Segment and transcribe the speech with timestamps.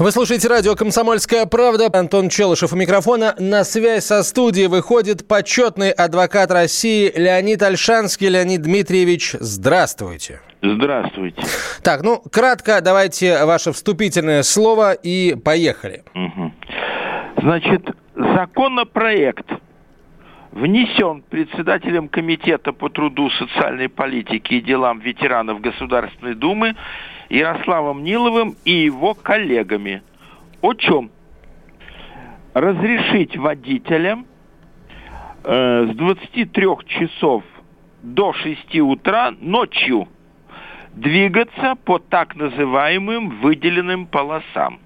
[0.00, 1.90] Вы слушаете радио «Комсомольская правда».
[1.92, 3.34] Антон Челышев у микрофона.
[3.38, 8.30] На связь со студией выходит почетный адвокат России Леонид Альшанский.
[8.30, 10.40] Леонид Дмитриевич, здравствуйте.
[10.62, 11.42] Здравствуйте.
[11.84, 16.02] Так, ну, кратко давайте ваше вступительное слово и поехали.
[16.14, 16.52] Угу.
[17.42, 17.82] Значит,
[18.16, 19.52] законопроект
[20.52, 26.74] внесен председателем Комитета по труду, социальной политике и делам ветеранов Государственной Думы
[27.30, 30.02] Ярославом Ниловым и его коллегами.
[30.60, 31.10] О чем?
[32.52, 34.26] Разрешить водителям
[35.44, 37.44] э, с 23 часов
[38.02, 40.08] до 6 утра ночью
[40.92, 44.80] двигаться по так называемым выделенным полосам.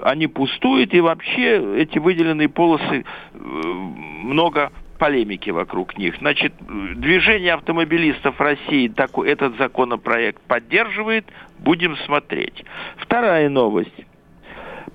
[0.00, 6.16] Они пустуют, и вообще эти выделенные полосы э, много полемики вокруг них.
[6.18, 6.54] Значит,
[6.96, 11.26] движение автомобилистов России такой, этот законопроект поддерживает.
[11.58, 12.64] Будем смотреть.
[12.98, 14.06] Вторая новость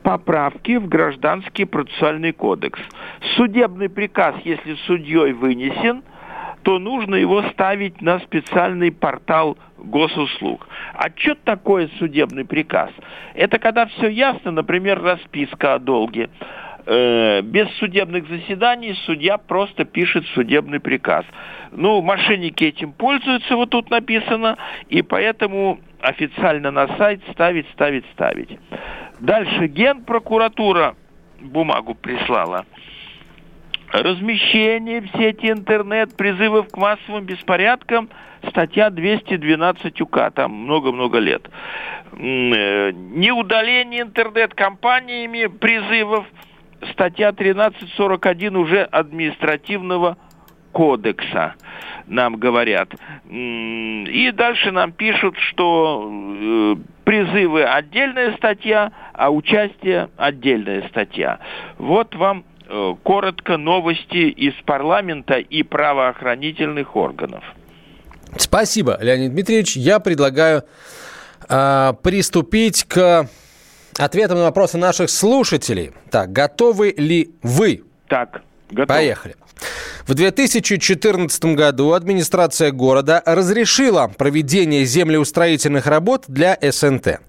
[0.04, 2.80] поправки в Гражданский процессуальный кодекс.
[3.36, 6.04] Судебный приказ, если судьей вынесен,
[6.64, 10.68] то нужно его ставить на специальный портал госуслуг.
[10.94, 12.92] А что такое судебный приказ?
[13.34, 16.30] Это когда все ясно, например, расписка о долге.
[16.94, 21.23] Э, без судебных заседаний судья просто пишет судебный приказ.
[21.72, 24.58] Ну, мошенники этим пользуются, вот тут написано,
[24.89, 28.59] и поэтому официально на сайт ставить, ставить, ставить.
[29.22, 30.95] Дальше Генпрокуратура
[31.39, 32.66] бумагу прислала.
[33.94, 38.09] Размещение в сети интернет призывов к массовым беспорядкам
[38.49, 41.49] статья 212 УК, там много-много лет.
[42.11, 46.26] Э, не удаление интернет-компаниями призывов–
[46.92, 50.17] статья 1341 уже административного
[50.71, 51.55] кодекса,
[52.08, 52.93] нам говорят.
[53.30, 61.39] И дальше нам пишут, что э, призывы отдельная статья, а участие отдельная статья.
[61.77, 67.43] Вот вам э, коротко новости из парламента и правоохранительных органов.
[68.37, 69.75] Спасибо, Леонид Дмитриевич.
[69.75, 70.63] Я предлагаю
[71.49, 73.27] э, приступить к
[73.98, 75.92] ответом на вопросы наших слушателей.
[76.10, 77.84] Так, готовы ли вы?
[78.08, 78.88] Так, готов.
[78.88, 79.36] Поехали.
[80.08, 87.20] В 2014 году администрация города разрешила проведение землеустроительных работ для СНТ.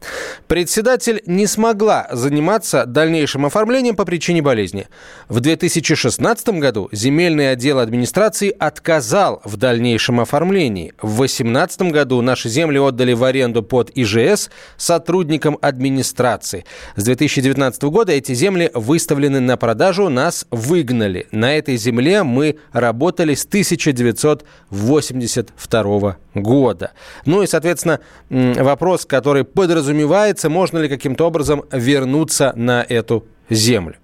[0.48, 4.88] Председатель не смогла заниматься дальнейшим оформлением по причине болезни.
[5.28, 10.94] В 2016 году земельный отдел администрации отказал в дальнейшем оформлении.
[11.00, 16.64] В 2018 году наши земли отдали в аренду под ИЖС сотрудникам администрации.
[16.96, 21.26] С 2019 года эти земли выставлены на продажу, нас выгнали.
[21.30, 26.92] На этой земле мы работали с 1982 года.
[27.26, 33.96] Ну и, соответственно, вопрос, который подразумевается, можно ли каким-то образом вернуться на эту землю?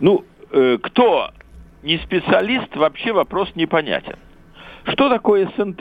[0.00, 1.30] Ну, э, кто
[1.82, 4.16] не специалист, вообще вопрос непонятен.
[4.84, 5.80] Что такое СНТ?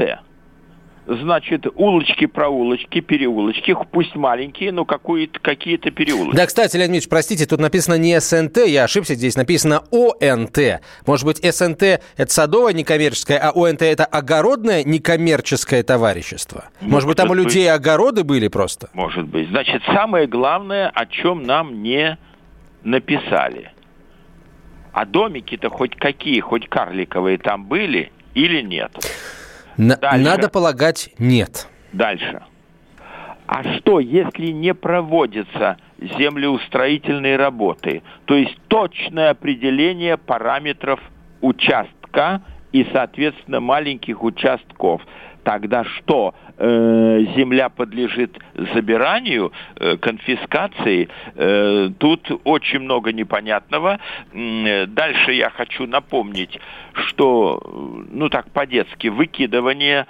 [1.05, 6.35] Значит, улочки, проулочки, переулочки, пусть маленькие, но какие-то какие переулочки.
[6.35, 10.81] Да, кстати, Леонид Ильич, простите, тут написано не СНТ, я ошибся, здесь написано ОНТ.
[11.05, 11.83] Может быть, СНТ–
[12.17, 16.65] это садовое некоммерческое, а ОНТ– это огородное некоммерческое товарищество?
[16.79, 17.75] Может, Может быть, там у людей быть.
[17.75, 18.89] огороды были просто?
[18.93, 19.49] Может быть.
[19.49, 22.17] Значит, самое главное, о чем нам не
[22.83, 23.71] написали.
[24.93, 28.91] А домики-то хоть какие, хоть карликовые там были или нет?
[29.77, 31.67] На- надо полагать, нет.
[31.91, 32.41] Дальше.
[33.47, 38.01] А что, если не проводятся землеустроительные работы?
[38.25, 40.99] То есть точное определение параметров
[41.41, 42.41] участка
[42.71, 45.01] и, соответственно, маленьких участков.
[45.43, 46.33] Тогда что?
[46.55, 51.09] Э, земля подлежит забиранию, э, конфискации.
[51.35, 53.99] Э, тут очень много непонятного.
[54.31, 56.59] Дальше я хочу напомнить,
[56.93, 57.59] что,
[58.11, 60.05] ну так по-детски, выкидывание,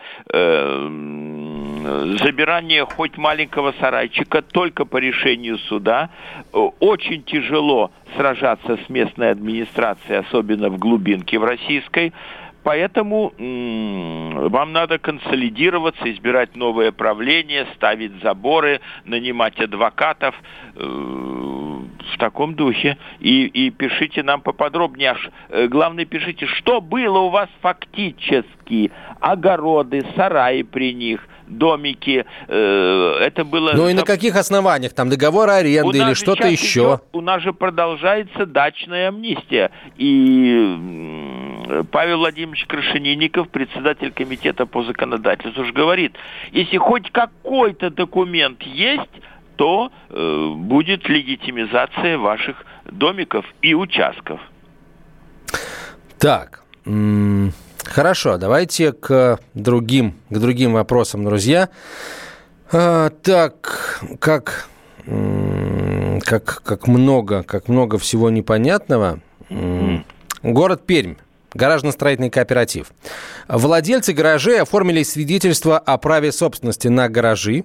[2.20, 6.10] забирание хоть маленького сарайчика только по решению суда.
[6.52, 12.14] Очень тяжело сражаться с местной администрацией, особенно в глубинке в российской.
[12.64, 20.36] Поэтому вам надо консолидироваться, избирать новое правление, ставить заборы, нанимать адвокатов.
[20.76, 21.64] Э,
[22.14, 22.98] в таком духе.
[23.20, 25.12] И, и пишите нам поподробнее.
[25.12, 28.92] Аж, э, главное, пишите, что было у вас фактически.
[29.20, 32.26] Огороды, сараи при них, домики.
[32.48, 33.74] Э, это было...
[33.74, 34.94] Ну и на каких основаниях?
[34.94, 37.00] Там договор аренды или что-то еще?
[37.12, 39.72] У нас же продолжается дачная амнистия.
[39.98, 40.78] И
[41.92, 46.16] Павел Владимирович Крашенинников, председатель комитета по законодательству, уже говорит,
[46.52, 49.10] если хоть какой-то документ есть,
[49.56, 54.40] то э, будет легитимизация ваших домиков и участков.
[56.18, 56.64] Так,
[57.86, 61.70] хорошо, давайте к другим, к другим вопросам, друзья.
[62.72, 64.68] А, так, как,
[65.06, 69.20] как, как много, как много всего непонятного.
[70.42, 71.16] Город Пермь
[71.54, 72.88] гаражно-строительный кооператив.
[73.48, 77.64] Владельцы гаражей оформили свидетельство о праве собственности на гаражи,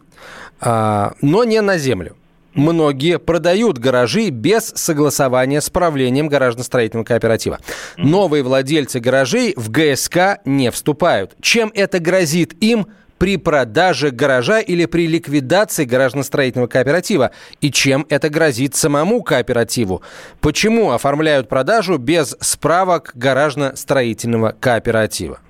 [0.61, 2.18] а, но не на землю.
[2.55, 7.59] Многие продают гаражи без согласования с правлением гаражно-строительного кооператива.
[7.97, 11.37] Новые владельцы гаражей в ГСК не вступают.
[11.41, 12.87] Чем это грозит им,
[13.19, 17.33] при продаже гаража или при ликвидации гаражно-строительного кооператива?
[17.61, 20.03] И чем это грозит самому кооперативу?
[20.41, 25.41] Почему оформляют продажу без справок гаражно-строительного кооператива?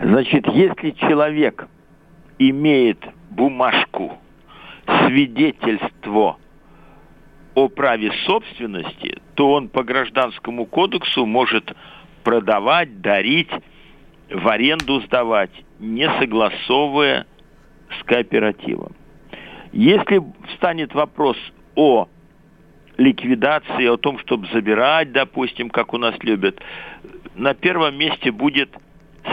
[0.00, 1.66] Значит, если человек
[2.38, 2.98] имеет
[3.30, 4.18] бумажку,
[4.86, 6.38] свидетельство
[7.54, 11.74] о праве собственности, то он по гражданскому кодексу может
[12.24, 13.50] продавать, дарить
[14.30, 17.26] в аренду сдавать, не согласовывая
[18.00, 18.92] с кооперативом.
[19.72, 21.36] Если встанет вопрос
[21.74, 22.08] о
[22.96, 26.60] ликвидации, о том, чтобы забирать, допустим, как у нас любят,
[27.34, 28.70] на первом месте будет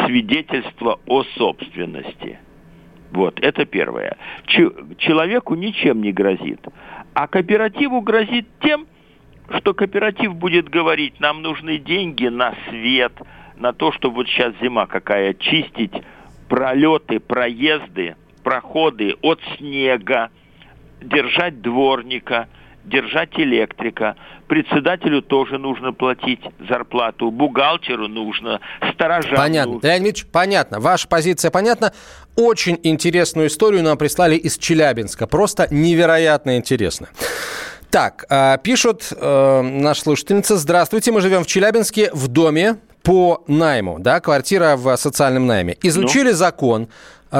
[0.05, 2.39] свидетельство о собственности.
[3.11, 4.17] Вот, это первое.
[4.45, 6.59] Ч- человеку ничем не грозит.
[7.13, 8.85] А кооперативу грозит тем,
[9.57, 13.13] что кооператив будет говорить, нам нужны деньги на свет–
[13.59, 15.93] на то, чтобы вот сейчас зима какая, чистить
[16.47, 20.29] пролеты, проезды, проходы от снега,
[21.01, 22.47] держать дворника,
[22.89, 24.15] держать электрика.
[24.47, 28.59] Председателю тоже нужно платить зарплату, бухгалтеру нужно,
[28.93, 29.73] сторожам Понятно.
[29.73, 29.87] нужно.
[29.87, 30.79] Леонид Ильич, понятно.
[30.79, 31.93] Ваша позиция понятна.
[32.35, 35.27] Очень интересную историю нам прислали из Челябинска.
[35.27, 37.09] Просто невероятно интересно.
[37.91, 40.57] Так, а, пишут э, наша слушательница.
[40.57, 45.75] Здравствуйте, мы живем в Челябинске в доме по найму, да, квартира в социальном найме.
[45.81, 46.35] Изучили ну?
[46.35, 46.89] закон,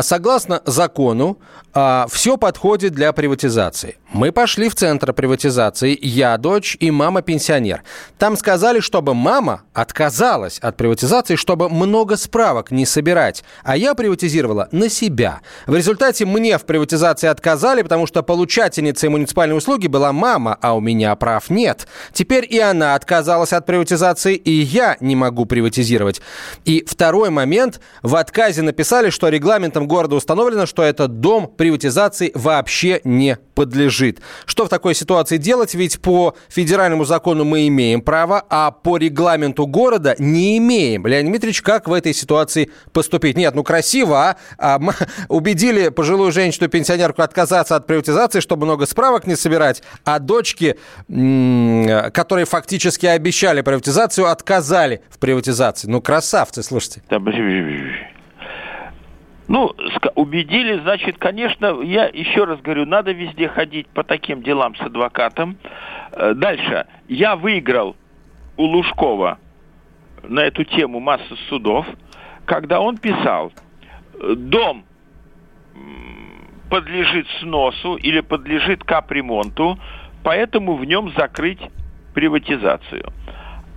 [0.01, 1.39] согласно закону,
[1.74, 3.97] а, все подходит для приватизации.
[4.12, 7.83] Мы пошли в центр приватизации, я дочь и мама пенсионер.
[8.18, 13.44] Там сказали, чтобы мама отказалась от приватизации, чтобы много справок не собирать.
[13.63, 15.41] А я приватизировала на себя.
[15.68, 20.81] В результате мне в приватизации отказали, потому что получательницей муниципальной услуги была мама, а у
[20.81, 21.88] меня прав нет.
[22.12, 26.19] Теперь и она отказалась от приватизации, и я не могу приватизировать.
[26.65, 27.80] И второй момент.
[28.01, 34.19] В отказе написали, что регламентом города установлено, что этот дом приватизации вообще не подлежит.
[34.45, 35.73] Что в такой ситуации делать?
[35.75, 41.05] Ведь по федеральному закону мы имеем право, а по регламенту города не имеем.
[41.05, 43.37] Леонид Дмитриевич, как в этой ситуации поступить?
[43.37, 44.37] Нет, ну красиво, а?
[44.57, 44.93] а мы
[45.27, 50.77] убедили пожилую женщину-пенсионерку отказаться от приватизации, чтобы много справок не собирать, а дочки,
[51.07, 55.87] которые фактически обещали приватизацию, отказали в приватизации.
[55.87, 57.01] Ну, красавцы, слушайте.
[59.49, 59.75] Ну,
[60.13, 65.57] убедили, значит, конечно, я еще раз говорю, надо везде ходить по таким делам с адвокатом.
[66.11, 66.85] Э, дальше.
[67.07, 67.95] Я выиграл
[68.57, 69.39] у Лужкова
[70.21, 71.87] на эту тему массу судов,
[72.45, 73.51] когда он писал,
[74.35, 74.85] дом
[76.69, 79.79] подлежит сносу или подлежит капремонту,
[80.23, 81.61] поэтому в нем закрыть
[82.13, 83.11] приватизацию.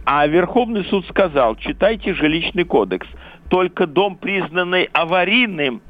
[0.05, 3.07] А Верховный суд сказал, читайте жилищный кодекс–
[3.53, 5.83] только дом, признанный аварийным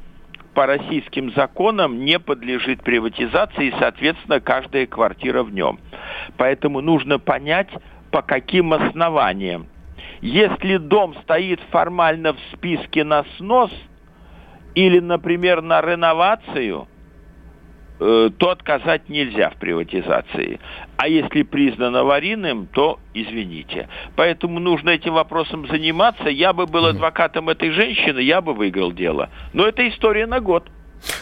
[0.52, 5.78] по российским законам, не подлежит приватизации, и, соответственно, каждая квартира в нем.
[6.36, 7.68] Поэтому нужно понять,
[8.10, 9.68] по каким основаниям.
[10.20, 13.70] Если дом стоит формально в списке на снос
[14.74, 16.88] или, например, на реновацию–
[18.38, 20.58] то отказать нельзя в приватизации.
[20.96, 23.88] А если признан аварийным, то извините.
[24.16, 26.28] Поэтому нужно этим вопросом заниматься.
[26.28, 29.30] Я бы был адвокатом этой женщины, я бы выиграл дело.
[29.52, 30.68] Но это история на год.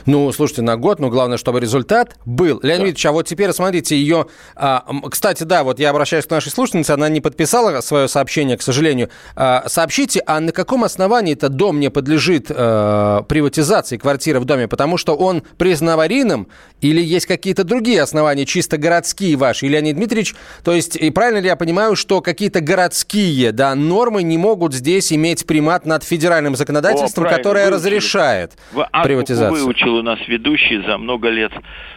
[0.07, 2.61] Ну, слушайте, на год, но главное, чтобы результат был.
[2.63, 2.89] Леонид да.
[2.89, 4.27] Ильич, а вот теперь смотрите, ее...
[4.55, 8.63] А, кстати, да, вот я обращаюсь к нашей слушательнице, она не подписала свое сообщение, к
[8.63, 9.11] сожалению.
[9.37, 14.69] А, сообщите, а на каком основании этот дом не подлежит а, приватизации, квартиры в доме?
[14.69, 16.49] Потому что он признан аварийным
[16.81, 19.67] или есть какие-то другие основания, чисто городские ваши?
[19.67, 24.23] И Леонид Дмитриевич, то есть, и правильно ли я понимаю, что какие-то городские да, нормы
[24.23, 27.77] не могут здесь иметь примат над федеральным законодательством, О, которое выучили.
[27.77, 29.51] разрешает Вы приватизацию?
[29.91, 31.53] Выучил у нас ведущий за много лет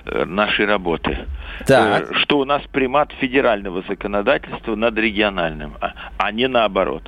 [0.06, 1.18] э, нашей работы.
[1.66, 2.12] Так.
[2.12, 7.04] Э, что у нас примат федерального законодательства над региональным, а, а не наоборот.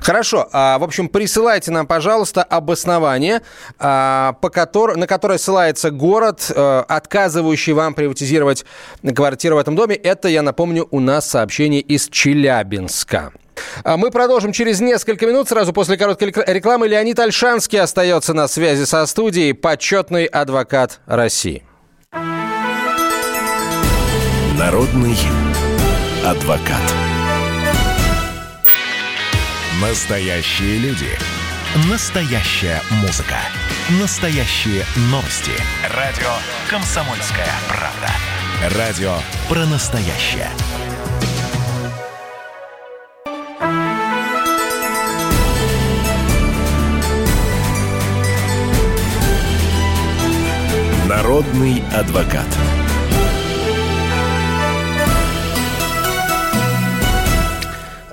[0.00, 0.48] Хорошо.
[0.52, 3.40] А, в общем, присылайте нам, пожалуйста, обоснование,
[3.78, 4.96] а, по котор...
[4.96, 8.64] на которое ссылается город, а, отказывающий вам приватизировать
[9.14, 9.96] квартиру в этом доме.
[9.96, 13.32] Это, я напомню, у нас сообщение из Челябинска.
[13.84, 15.48] А мы продолжим через несколько минут.
[15.48, 21.64] Сразу после короткой рекламы Леонид Альшанский остается на связи со студией, почетный адвокат России.
[24.58, 25.16] Народный
[26.24, 26.80] адвокат.
[29.80, 31.10] Настоящие люди.
[31.90, 33.36] Настоящая музыка.
[34.00, 35.50] Настоящие новости.
[35.94, 36.30] Радио
[36.70, 38.78] «Комсомольская правда».
[38.78, 39.16] Радио
[39.48, 40.48] про настоящее.
[51.34, 52.46] Народный адвокат.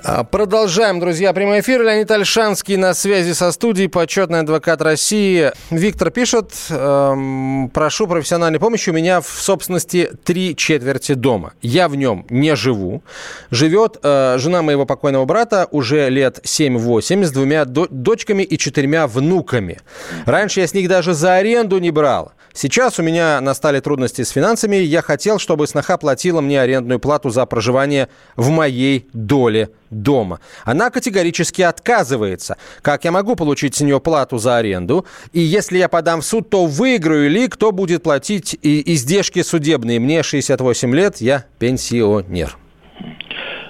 [0.04, 1.82] А, продолжаем, друзья, прямой эфир.
[1.82, 5.52] Леонид Альшанский на связи со студией, почетный адвокат России.
[5.70, 8.90] Виктор пишет, эм, прошу профессиональной помощи.
[8.90, 11.52] У меня в собственности три четверти дома.
[11.62, 13.04] Я в нем не живу.
[13.52, 19.06] Живет э, жена моего покойного брата уже лет 7-8 с двумя до- дочками и четырьмя
[19.06, 19.78] внуками.
[20.26, 22.32] Раньше я с них даже за аренду не брал.
[22.52, 24.76] Сейчас у меня настали трудности с финансами.
[24.76, 30.40] Я хотел, чтобы сноха платила мне арендную плату за проживание в моей доле дома.
[30.64, 32.56] Она категорически отказывается.
[32.82, 35.06] Как я могу получить с нее плату за аренду?
[35.32, 37.48] И если я подам в суд, то выиграю ли?
[37.48, 40.00] Кто будет платить и издержки судебные?
[40.00, 42.56] Мне 68 лет, я пенсионер.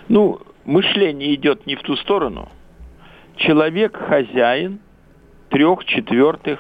[0.09, 2.51] Ну, мышление идет не в ту сторону.
[3.37, 4.81] Человек хозяин
[5.51, 6.59] трех четвертых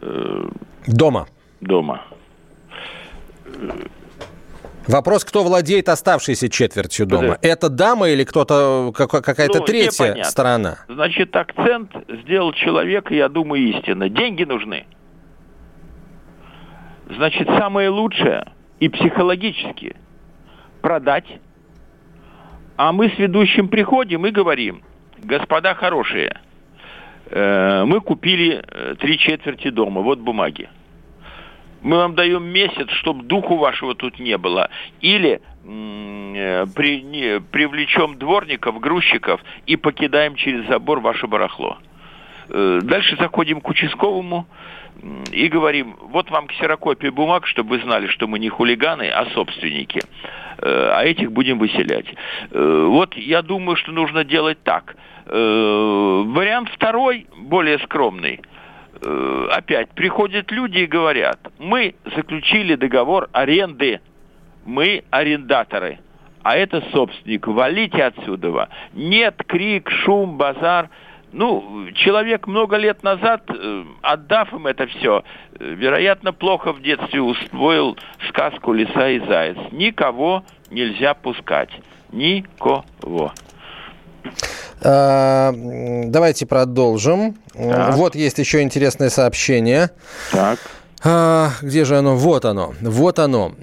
[0.00, 0.48] э,
[0.86, 1.26] дома.
[1.60, 2.02] Дома.
[4.88, 7.38] Вопрос, кто владеет оставшейся четвертью дома?
[7.40, 7.48] Да.
[7.48, 10.78] Это дама или кто-то, какая-то ну, третья сторона?
[10.88, 14.08] Значит, акцент сделал человек, я думаю, истинно.
[14.08, 14.86] Деньги нужны.
[17.08, 19.96] Значит, самое лучшее и психологически
[20.80, 21.26] продать.
[22.76, 24.82] А мы с ведущим приходим и говорим,
[25.18, 26.40] господа хорошие,
[27.32, 30.68] мы купили э, три четверти дома, вот бумаги
[31.82, 34.68] мы вам даем месяц, чтобы духу вашего тут не было.
[35.00, 41.78] Или э, при, не, привлечем дворников, грузчиков и покидаем через забор ваше барахло.
[42.48, 44.46] Э, дальше заходим к участковому
[45.32, 50.00] и говорим, вот вам ксерокопия бумаг, чтобы вы знали, что мы не хулиганы, а собственники.
[50.62, 52.06] Э, а этих будем выселять.
[52.50, 54.96] Э, вот я думаю, что нужно делать так.
[55.26, 58.40] Э, вариант второй, более скромный–
[59.02, 64.00] опять приходят люди и говорят, мы заключили договор аренды,
[64.66, 66.00] мы арендаторы,
[66.42, 68.68] а это собственник, валите отсюда.
[68.92, 70.90] Нет, крик, шум, базар.
[71.32, 75.22] Ну, человек много лет назад, э, отдав им это все,
[75.58, 77.96] э, вероятно, плохо в детстве усвоил
[78.28, 79.56] сказку «Лиса и заяц».
[79.70, 81.70] Никого нельзя пускать.
[82.10, 83.32] Никого.
[84.82, 87.36] А, давайте продолжим.
[87.54, 87.94] Так.
[87.94, 89.90] Вот есть еще интересное сообщение.
[90.32, 90.58] Так.
[91.02, 92.14] А, где же оно?
[92.14, 92.74] Вот оно.
[92.82, 93.54] Вот оно.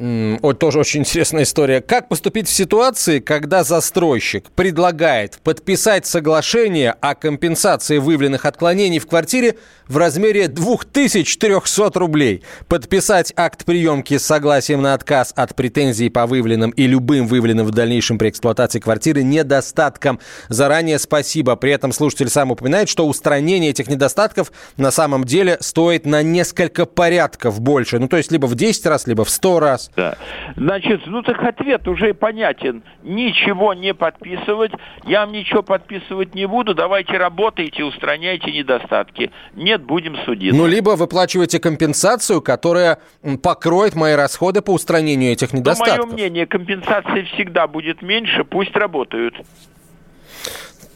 [0.42, 1.82] О, тоже очень интересная история.
[1.82, 9.58] Как поступить в ситуации, когда застройщик предлагает подписать соглашение о компенсации выявленных отклонений в квартире
[9.88, 16.72] в размере 2300 рублей, подписать акт приемки с согласием на отказ от претензий по выявленным
[16.72, 20.20] и любым выявленным в дальнейшем при эксплуатации квартиры недостаткам.
[20.50, 21.56] Заранее спасибо.
[21.56, 26.88] При этом слушатель сам упоминает, что устранение этих недостатков на самом деле стоит на несколько
[26.88, 27.27] порядков
[27.60, 28.00] больше.
[28.00, 29.92] Ну, то есть либо в 10 раз, либо в 100 раз.
[29.96, 30.16] Да.
[30.56, 32.84] Значит, ну так ответ уже понятен.
[33.04, 34.72] Ничего не подписывать.
[35.06, 36.74] Я вам ничего подписывать не буду.
[36.74, 39.32] Давайте работайте, устраняйте недостатки.
[39.56, 40.58] Не нет, будем судиться.
[40.58, 43.00] Ну, либо выплачиваете компенсацию, которая
[43.44, 45.98] покроет мои расходы по устранению этих недостатков.
[45.98, 49.36] Ну, мое мнение, компенсации всегда будет меньше, пусть работают.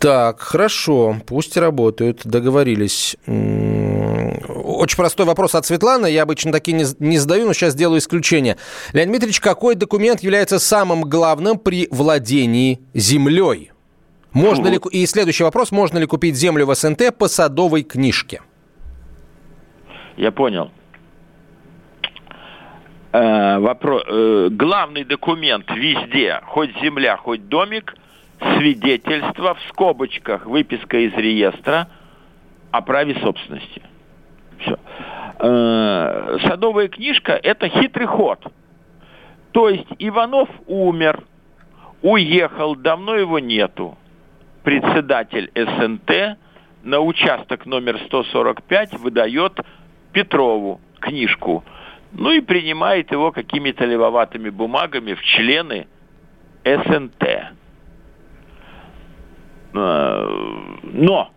[0.01, 3.15] Так, хорошо, пусть работают, договорились.
[3.27, 6.07] очень простой вопрос от Светланы.
[6.07, 8.57] Я обычно такие не, не задаю, но сейчас сделаю исключение.
[8.93, 13.73] Леонид Дмитриевич, какой документ является самым главным при владении землей?
[14.33, 18.41] Можно ли, и следующий вопрос, можно ли купить землю в СНТ по садовой книжке?
[20.17, 20.71] Я понял.
[23.11, 27.93] Э, вопрос, э, главный документ везде, хоть земля, хоть домик,
[28.57, 31.87] свидетельство в скобочках, выписка из реестра
[32.71, 33.81] о праве собственности.
[34.59, 34.77] Все.
[35.39, 38.39] Э, садовая книжка– это хитрый ход.
[39.51, 41.23] То есть Иванов умер,
[42.01, 43.97] уехал, давно его нету.
[44.63, 46.37] Председатель СНТ
[46.83, 49.59] на участок номер 145 выдает
[50.13, 51.63] Петрову книжку.
[52.13, 55.87] Ну и принимает его какими-то левоватыми бумагами в члены
[56.63, 57.53] СНТ.
[59.73, 60.27] Э,
[60.83, 61.31] но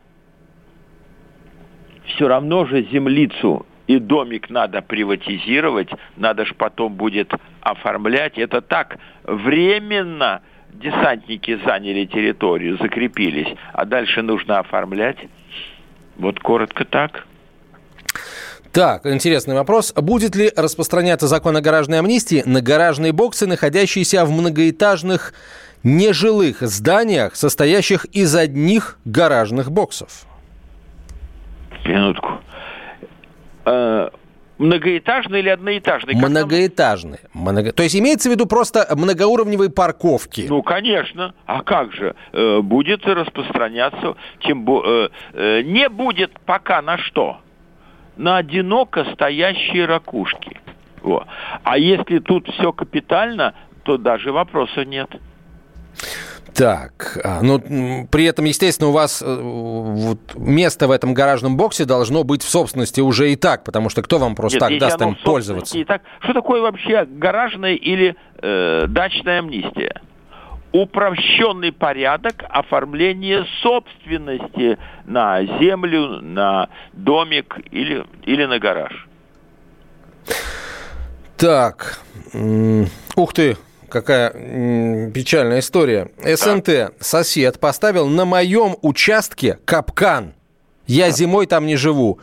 [2.07, 8.39] все равно же землицу и домик надо приватизировать, надо же потом будет оформлять.
[8.39, 15.19] Это так, временно десантники заняли территорию, закрепились, а дальше нужно оформлять.
[16.17, 17.27] Вот коротко так.
[18.73, 19.93] Так, интересный вопрос.
[19.95, 25.33] Будет ли распространяться закон о гаражной амнистии на гаражные боксы, находящиеся в многоэтажных
[25.85, 30.27] нежилых зданиях, состоящих из одних гаражных боксов?
[31.85, 32.41] Минутку.
[33.67, 34.09] Э,
[34.59, 36.15] многоэтажный или одноэтажный?
[36.15, 37.19] Многоэтажный.
[37.35, 37.73] Много...
[37.73, 40.47] То есть имеется в виду просто многоуровневые парковки?
[40.49, 41.35] Ну, конечно.
[41.47, 42.15] А как же?
[42.33, 45.11] Э, будет распространяться, тем более...
[45.35, 47.39] Э, не будет пока на что?
[48.17, 50.59] На одиноко стоящие ракушки.
[51.03, 51.27] Во.
[51.65, 55.11] А если тут все капитально, то даже вопроса нет.
[56.55, 61.85] Так, а, ну, при этом, естественно, у вас э, вот, место в этом гаражном боксе
[61.85, 65.03] должно быть в собственности уже и так, потому что кто вам просто Нет, так даст
[65.03, 65.77] им пользоваться?
[65.77, 70.01] И так, что такое вообще гаражная или э, дачная амнистия?
[70.71, 79.09] Упрощенный порядок оформления собственности на землю, на домик или, или на гараж.
[81.37, 82.01] Так,
[83.17, 83.57] ух ты,
[83.95, 86.11] какая печальная история.
[86.23, 90.35] СНТ, сосед, поставил на моем участке капкан.
[90.87, 92.19] Я зимой там не живу.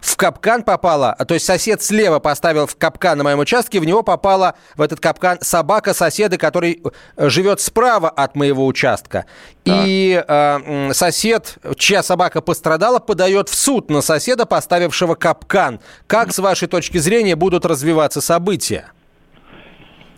[0.00, 4.02] В капкан попала, то есть сосед слева поставил в капкан на моем участке, в него
[4.02, 6.82] попала в этот капкан собака соседа, который
[7.16, 9.24] э, живет справа от моего участка.
[9.64, 9.84] Так.
[9.86, 15.80] И э, сосед, чья собака пострадала, подает в суд на соседа, поставившего капкан.
[16.06, 18.92] Как, с вашей точки зрения, будут развиваться события?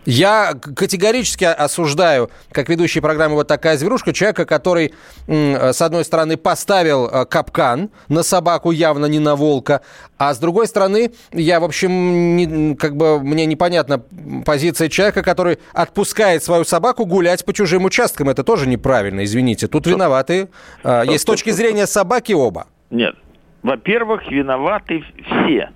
[0.07, 4.95] Я категорически осуждаю, как ведущий программы «Вот такая зверушка», человека, который,
[5.27, 9.83] с одной стороны, поставил э, капкан на собаку, явно не на волка,
[10.17, 14.01] а с другой стороны, я, в общем, не, как бы мне непонятна
[14.45, 18.29] позиция человека, который отпускает свою собаку гулять по чужим участкам.
[18.29, 19.67] Это тоже неправильно, извините.
[19.67, 20.49] Тут виноваты.
[20.85, 22.69] Э, есть с точки зрения собаки оба.
[22.91, 23.17] Нет.
[23.65, 25.71] Во-первых, виноваты все.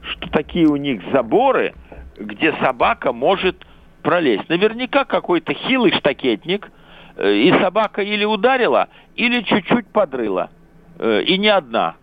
[0.00, 1.74] Что такие у них заборы–
[2.18, 3.64] где собака может
[4.02, 4.48] пролезть.
[4.48, 6.70] Наверняка какой-то хилый штакетник,
[7.16, 10.50] э, и собака или ударила, или чуть-чуть подрыла.
[10.98, 11.94] Э, и не одна.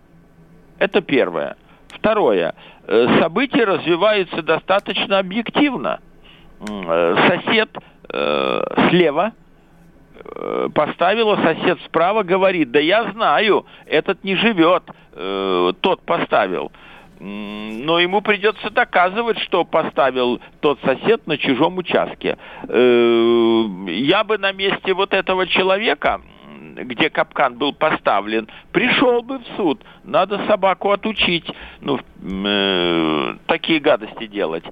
[0.78, 1.56] Это первое.
[1.90, 2.54] Второе.
[2.88, 6.00] Э, события развиваются достаточно объективно.
[6.58, 7.70] Сосед
[8.90, 9.34] слева
[10.74, 16.72] поставила, сосед справа говорит, да я знаю, этот не живет, тот поставил
[17.20, 22.38] но ему придется доказывать, что поставил тот сосед на чужом участке.
[22.68, 26.22] Э, я бы на месте вот этого человека,
[26.76, 29.82] где капкан был поставлен, пришел бы в суд.
[30.04, 31.46] Надо собаку отучить,
[31.80, 34.66] ну, э, такие гадости делать.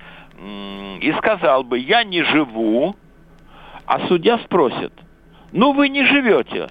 [1.00, 2.96] И сказал бы, я не живу,
[3.86, 4.92] а судья спросит,
[5.54, 6.70] ну вы не живете,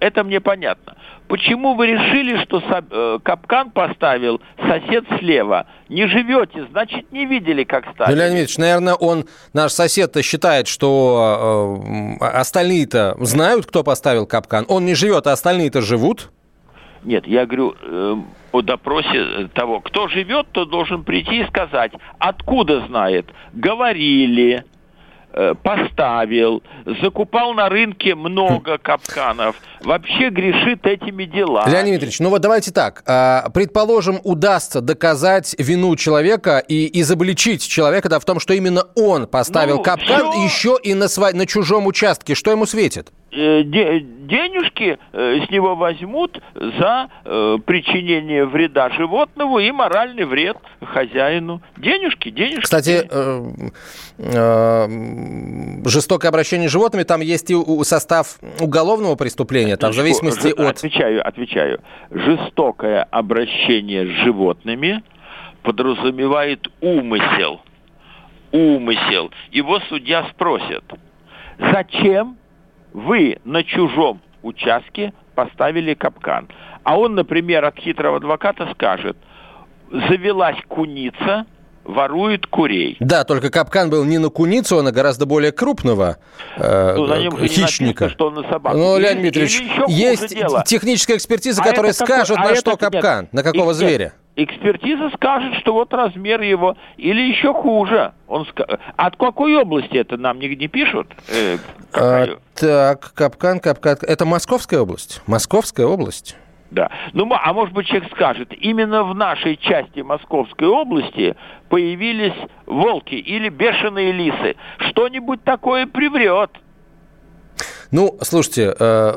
[0.00, 0.96] это мне понятно.
[1.28, 5.66] Почему вы решили, что э, капкан поставил сосед слева?
[5.88, 8.14] Не живете, значит, не видели, как ставили.
[8.14, 11.80] Ну, Леонид Ильич, наверное, он, наш сосед-то считает, что
[12.20, 14.64] э, остальные-то знают, кто поставил капкан.
[14.68, 16.30] Он не живет, а остальные-то живут.
[17.04, 18.16] Нет, я говорю, э,
[18.52, 23.26] о допросе того, кто живет, то должен прийти и сказать, откуда знает.
[23.52, 24.64] Говорили,
[25.62, 26.62] поставил,
[27.00, 31.70] закупал на рынке много капканов, вообще грешит этими делами.
[31.70, 33.02] Леонид Дмитриевич, ну вот давайте так.
[33.06, 39.26] А, предположим, удастся доказать вину человека и изобличить человека да, в том, что именно он
[39.26, 40.44] поставил ну, капкан все...
[40.44, 41.30] еще и на, сво...
[41.32, 42.34] на чужом участке.
[42.34, 43.10] Что ему светит?
[43.32, 51.62] Э, денежки э, с него возьмут за э, причинение вреда животному и моральный вред хозяину.
[51.76, 52.62] Денежки, денежки.
[52.62, 53.08] Кстати,
[55.88, 60.76] жестокое обращение с животными, там есть и состав уголовного преступления, там в зависимости от...
[60.76, 61.80] Отвечаю, отвечаю.
[62.10, 65.02] Жестокое обращение с животными
[65.62, 67.60] подразумевает умысел.
[68.52, 69.30] Умысел.
[69.50, 70.84] Его судья спросит,
[71.58, 72.36] зачем
[72.92, 76.48] вы на чужом участке поставили капкан.
[76.82, 79.16] А он, например, от хитрого адвоката скажет,
[79.90, 81.46] завелась куница,
[81.84, 82.96] ворует курей.
[83.00, 86.18] Да, только капкан был не на куницу, а на гораздо более крупного
[86.56, 88.04] э, ну, хищника.
[88.04, 88.76] Написано, что на собаку.
[88.76, 90.62] Ну, Леонид Дмитриевич, есть дело.
[90.66, 93.32] техническая экспертиза, а которая скажет, какой, а на что капкан, нет.
[93.32, 98.12] на какого зверя экспертиза скажет, что вот размер его, или еще хуже.
[98.28, 98.60] Он ск...
[98.96, 101.08] От какой области это нам не, не пишут?
[101.28, 101.58] Э,
[101.92, 103.98] а, так, капкан, капкан.
[104.02, 105.22] Это Московская область.
[105.26, 106.36] Московская область.
[106.70, 106.90] Да.
[107.12, 111.36] Ну, а может быть, человек скажет, именно в нашей части Московской области
[111.68, 112.32] появились
[112.64, 114.56] волки или бешеные лисы.
[114.78, 116.50] Что-нибудь такое приврет.
[117.90, 119.12] Ну, слушайте, э,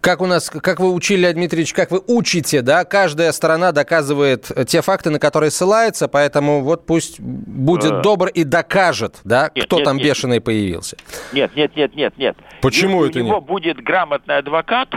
[0.00, 4.50] как у нас, как вы учили, Леонид Дмитриевич, как вы учите, да, каждая сторона доказывает
[4.66, 8.00] те факты, на которые ссылается, поэтому вот пусть будет а...
[8.00, 10.96] добр и докажет, да, нет, кто нет, там нет, бешеный появился.
[11.32, 12.36] Нет, нет, нет, нет, нет.
[12.62, 13.46] Почему Если это у него нет?
[13.46, 14.88] будет грамотный адвокат,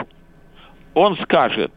[0.94, 1.72] он скажет,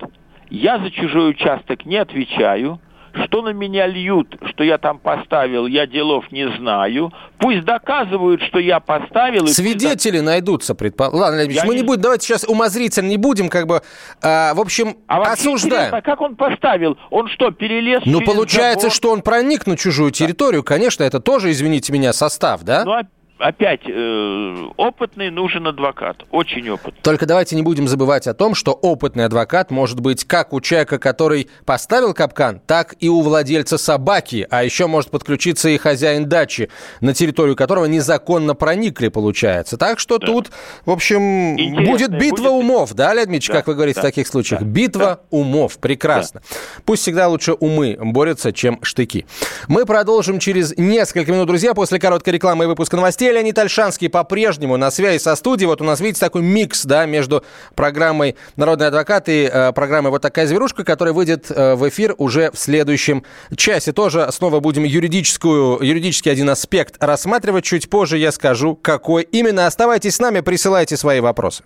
[0.50, 2.80] я за чужой участок не отвечаю,
[3.24, 7.12] что на меня льют, что я там поставил, я делов не знаю.
[7.38, 9.46] Пусть доказывают, что я поставил.
[9.46, 10.24] Свидетели пусть...
[10.24, 11.20] найдутся, предположим.
[11.20, 11.80] Ладно, Леонид мы не...
[11.80, 13.82] не будем, давайте сейчас умозрительно не будем, как бы,
[14.22, 15.94] а, в общем, а осуждаем.
[15.94, 16.98] А как он поставил?
[17.10, 18.94] Он что, перелез Ну, получается, забор?
[18.94, 20.62] что он проник на чужую территорию.
[20.62, 22.84] Конечно, это тоже, извините меня, состав, да?
[22.84, 23.00] Ну,
[23.38, 27.00] опять э, опытный нужен адвокат, очень опытный.
[27.02, 30.98] Только давайте не будем забывать о том, что опытный адвокат может быть как у человека,
[30.98, 36.70] который поставил капкан, так и у владельца собаки, а еще может подключиться и хозяин дачи,
[37.00, 39.76] на территорию которого незаконно проникли, получается.
[39.76, 40.26] Так что да.
[40.26, 40.50] тут,
[40.84, 42.64] в общем, Интересная будет битва будет...
[42.64, 44.60] умов, да, Леонид Дмитриевич, да, как вы говорите да, в таких случаях?
[44.60, 45.20] Да, битва да.
[45.30, 46.40] умов, прекрасно.
[46.48, 46.56] Да.
[46.84, 49.26] Пусть всегда лучше умы борются, чем штыки.
[49.68, 53.25] Мы продолжим через несколько минут, друзья, после короткой рекламы и выпуска новостей.
[53.26, 55.66] Алексей Леонид Альшанский по-прежнему на связи со студией.
[55.66, 60.22] Вот у нас, видите, такой микс, да, между программой «Народный адвокат» и э, программой «Вот
[60.22, 63.24] такая зверушка», которая выйдет э, в эфир уже в следующем
[63.56, 63.92] часе.
[63.92, 67.64] Тоже снова будем юридическую, юридический один аспект рассматривать.
[67.64, 69.66] Чуть позже я скажу, какой именно.
[69.66, 71.64] Оставайтесь с нами, присылайте свои вопросы.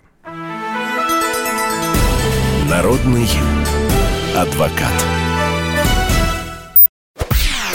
[2.67, 3.27] Народный
[4.35, 5.30] адвокат.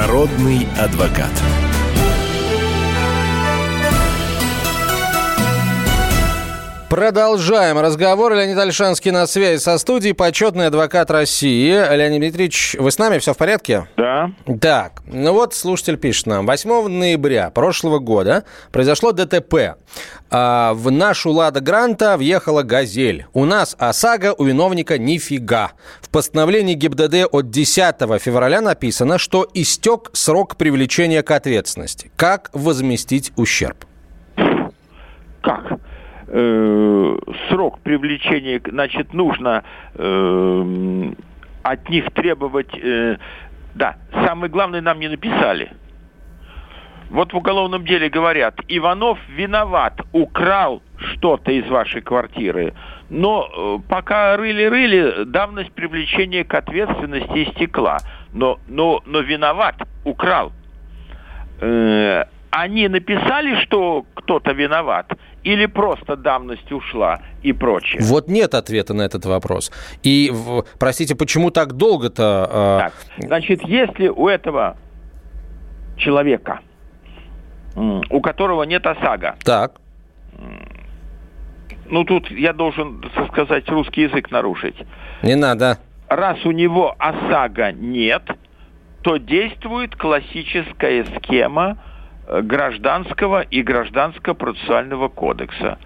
[0.00, 1.69] Народный адвокат.
[6.90, 8.34] Продолжаем разговор.
[8.34, 11.70] Леонид Альшанский на связи со студией, почетный адвокат России.
[11.70, 13.18] Леонид Дмитриевич, вы с нами?
[13.18, 13.86] Все в порядке?
[13.96, 14.32] Да.
[14.60, 16.46] Так, ну вот слушатель пишет нам.
[16.46, 19.76] 8 ноября прошлого года произошло ДТП.
[20.30, 23.26] А, в нашу «Лада Гранта» въехала «Газель».
[23.34, 25.70] У нас ОСАГО, у виновника нифига.
[26.00, 32.10] В постановлении ГИБДД от 10 февраля написано, что истек срок привлечения к ответственности.
[32.16, 33.84] Как возместить ущерб?
[35.40, 35.79] Как?
[36.30, 37.16] Э,
[37.48, 39.64] срок привлечения, значит, нужно
[39.94, 41.12] э,
[41.62, 42.70] от них требовать...
[42.74, 43.16] Э,
[43.74, 45.70] да, самое главное нам не написали.
[47.10, 52.72] Вот в уголовном деле говорят, Иванов виноват, украл что-то из вашей квартиры.
[53.08, 57.98] Но э, пока рыли-рыли, давность привлечения к ответственности истекла.
[58.32, 60.52] Но, но, но виноват, украл.
[61.60, 65.12] Э, они написали, что кто-то виноват,
[65.42, 68.02] или просто давность ушла и прочее?
[68.02, 69.70] Вот нет ответа на этот вопрос.
[70.02, 70.32] И,
[70.78, 72.48] простите, почему так долго-то?
[72.50, 72.78] Э...
[72.84, 72.92] Так,
[73.26, 74.76] значит, если у этого
[75.96, 76.60] человека,
[77.74, 79.74] у которого нет ОСАГО, так.
[81.86, 84.76] ну тут я должен, так сказать, русский язык нарушить.
[85.22, 85.78] Не надо.
[86.08, 88.22] Раз у него ОСАГО нет,
[89.02, 91.78] то действует классическая схема
[92.42, 95.78] гражданского и гражданского процессуального кодекса.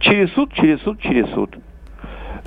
[0.00, 1.56] Через суд, через суд, через суд.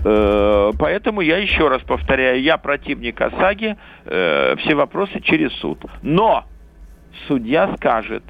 [0.03, 5.83] Э, поэтому я еще раз повторяю, я противник ОСАГИ, э, все вопросы через суд.
[6.01, 6.45] Но
[7.27, 8.23] судья скажет,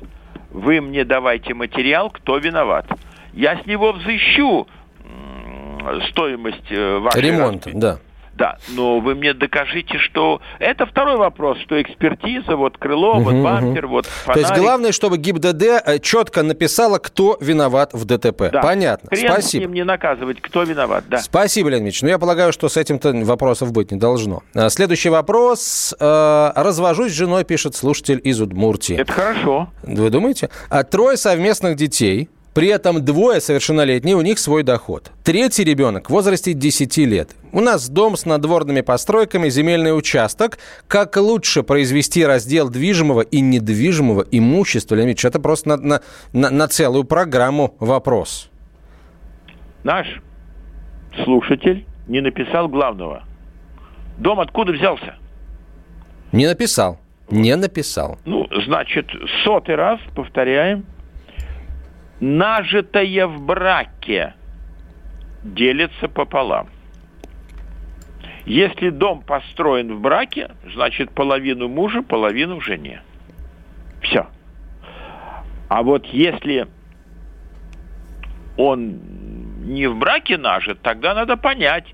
[0.50, 2.88] вы мне давайте материал, кто виноват.
[3.34, 4.68] Я с него взыщу
[6.10, 7.80] стоимость вашей Ремонта, распи...
[7.80, 7.98] да.
[8.42, 10.42] Да, но вы мне докажите, что...
[10.58, 13.94] Это второй вопрос, что экспертиза, вот крыло, угу, вот бампер, угу.
[13.94, 14.48] вот фонарик.
[14.48, 18.50] То есть главное, чтобы ГИБДД э, четко написала, кто виноват в ДТП.
[18.52, 18.62] Да.
[18.62, 19.10] Понятно.
[19.10, 19.62] Хрен Спасибо.
[19.62, 21.20] с ним не наказывать, кто виноват, да.
[21.20, 22.02] Спасибо, Леонид Ильич.
[22.02, 24.42] Ну, я полагаю, что с этим-то вопросов быть не должно.
[24.56, 25.94] А, следующий вопрос.
[26.00, 29.00] Э, Развожусь с женой, пишет слушатель из Удмуртии.
[29.00, 29.70] Это хорошо.
[29.84, 30.50] Вы думаете?
[30.72, 35.12] А трое совместных детей– при этом двое совершеннолетние, у них свой доход.
[35.24, 37.30] Третий ребенок в возрасте 10 лет.
[37.54, 40.58] У нас дом с надворными постройками, земельный участок.
[40.88, 44.96] Как лучше произвести раздел движимого и недвижимого имущества?
[44.96, 46.02] Леонид это просто на, на,
[46.34, 48.50] на, на целую программу вопрос.
[49.84, 50.08] Наш
[51.24, 53.24] слушатель не написал главного.
[54.18, 55.16] Дом откуда взялся?
[56.34, 57.00] Не написал.
[57.30, 58.20] Не написал.
[58.26, 59.08] Ну, значит,
[59.46, 60.86] сотый раз повторяем–
[62.22, 64.36] нажитое в браке
[65.44, 66.70] делится пополам.
[68.46, 73.02] Если дом построен в браке, значит половину мужа, половину жене.
[74.02, 74.28] Все.
[75.68, 76.68] А вот если
[78.58, 79.00] он
[79.64, 81.86] не в браке нажит, тогда надо понять,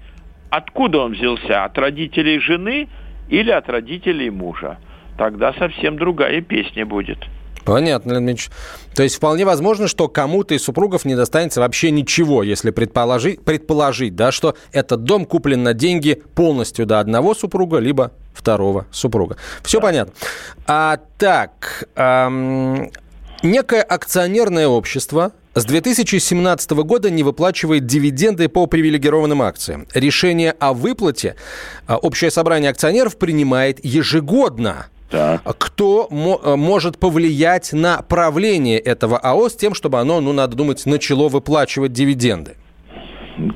[0.49, 2.89] откуда он взялся, от родителей жены
[3.29, 4.77] или от родителей мужа.
[5.17, 7.19] Тогда совсем другая песня будет.
[7.67, 8.49] Понятно, Леонид Ильич.
[8.95, 14.15] То есть вполне возможно, что кому-то из супругов не достанется вообще ничего, если предположить, предположить,
[14.15, 19.35] да, что этот дом куплен на деньги полностью до одного супруга, либо второго супруга.
[19.63, 19.81] Все да.
[19.87, 20.13] понятно.
[20.65, 22.89] А, так, эм,
[23.43, 29.87] некое акционерное общество с 2017 года не выплачивает дивиденды по привилегированным акциям.
[29.93, 31.35] Решение о выплате
[31.85, 34.87] а, общее собрание акционеров принимает ежегодно.
[35.09, 35.41] Так.
[35.57, 40.85] Кто э, может повлиять на правление этого АО с тем, чтобы оно, ну, надо думать,
[40.85, 42.55] начало выплачивать дивиденды?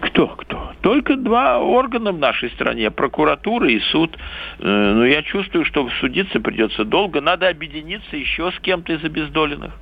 [0.01, 0.27] Кто?
[0.27, 0.73] Кто?
[0.81, 4.15] Только два органа в нашей стране, прокуратура и суд.
[4.59, 7.19] Э, но я чувствую, что судиться придется долго.
[7.19, 9.73] Надо объединиться еще с кем-то из обездоленных.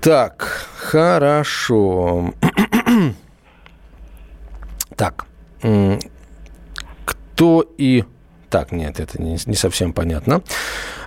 [0.00, 2.34] Так, хорошо.
[4.96, 5.26] так,
[7.04, 8.04] кто и
[8.54, 10.40] так, нет, это не, не совсем понятно.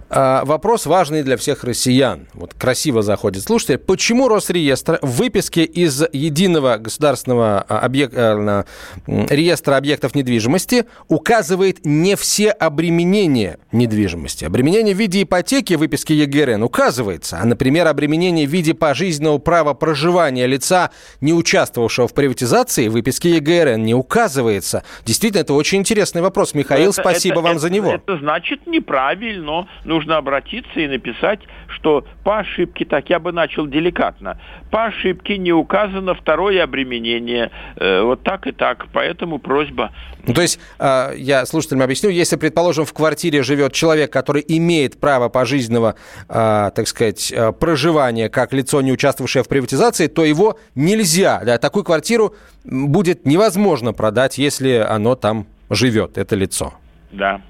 [0.10, 2.28] А, вопрос важный для всех россиян.
[2.34, 3.78] Вот красиво заходит слушатель.
[3.78, 8.66] Почему Росреестр в выписке из единого государственного а, объекта,
[9.06, 14.46] реестра объектов недвижимости указывает не все обременения недвижимости?
[14.46, 19.74] Обременение в виде ипотеки в выписке ЕГРН указывается, а, например, обременение в виде пожизненного права
[19.74, 24.84] проживания лица, не участвовавшего в приватизации, в выписке ЕГРН не указывается.
[25.06, 26.54] Действительно, это очень интересный вопрос.
[26.54, 27.92] Михаил, это, спасибо это, вам это, за него.
[27.92, 29.68] Это значит неправильно
[29.98, 35.52] нужно обратиться и написать, что по ошибке, так я бы начал деликатно, по ошибке не
[35.52, 39.92] указано второе обременение, э, вот так и так, поэтому просьба.
[40.28, 45.00] Ну, то есть, э, я слушателям объясню, если, предположим, в квартире живет человек, который имеет
[45.00, 45.96] право пожизненного,
[46.30, 51.58] э, так сказать, э, проживания как лицо, не участвовавшее в приватизации, то его нельзя, да,
[51.58, 56.76] такую квартиру будет невозможно продать, если оно там живет, это лицо.
[57.12, 57.42] Да.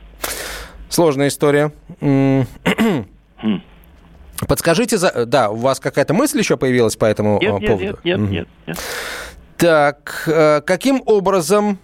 [0.90, 1.72] Сложная история.
[4.48, 5.26] Подскажите, за...
[5.26, 7.68] да, у вас какая-то мысль еще появилась по этому нет, поводу?
[7.68, 8.78] Нет, нет, нет, нет, нет.
[9.58, 11.80] Так, э, каким образом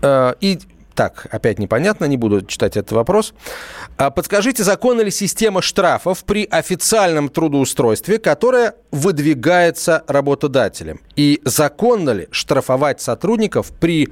[0.00, 0.58] э, и
[0.96, 3.34] так, опять непонятно, не буду читать этот вопрос.
[3.98, 11.00] А подскажите, законна ли система штрафов при официальном трудоустройстве, которая выдвигается работодателем?
[11.14, 14.08] И законно ли штрафовать сотрудников при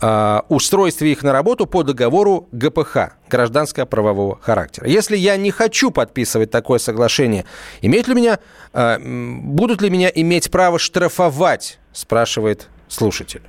[0.00, 4.88] э, устройстве их на работу по договору ГПХ, гражданского правового характера.
[4.88, 7.44] Если я не хочу подписывать такое соглашение,
[7.82, 8.38] имеют ли меня,
[8.72, 13.42] э, будут ли меня иметь право штрафовать, спрашивает слушатель.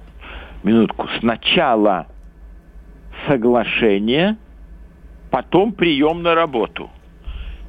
[0.63, 1.07] Минутку.
[1.19, 2.07] Сначала
[3.27, 4.37] соглашение,
[5.29, 6.89] потом прием на работу.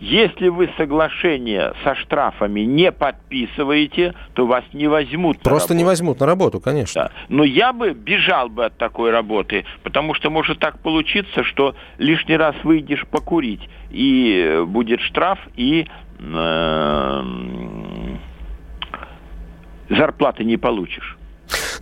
[0.02, 5.38] Если вы соглашение со штрафами не подписываете, то вас не возьмут.
[5.38, 7.04] Просто не возьмут на работу, конечно.
[7.04, 7.10] Да.
[7.28, 12.36] Но я бы бежал бы от такой работы, потому что может так получиться, что лишний
[12.36, 13.60] раз выйдешь покурить,
[13.92, 15.86] и будет штраф, и
[16.18, 17.22] э,
[19.88, 21.16] зарплаты не получишь.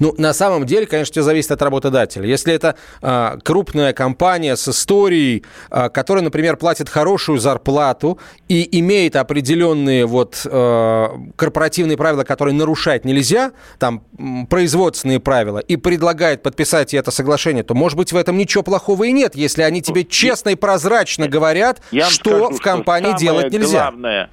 [0.01, 2.27] Ну, на самом деле, конечно, все зависит от работодателя.
[2.27, 9.15] Если это э, крупная компания с историей, э, которая, например, платит хорошую зарплату и имеет
[9.15, 14.03] определенные вот э, корпоративные правила, которые нарушать нельзя, там
[14.49, 19.13] производственные правила, и предлагает подписать это соглашение, то, может быть, в этом ничего плохого и
[19.13, 23.53] нет, если они тебе честно и прозрачно говорят, Я что скажу, в компании что делать
[23.53, 23.91] нельзя.
[23.91, 24.31] Главное,